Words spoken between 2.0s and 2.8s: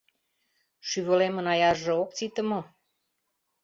ок сите мо?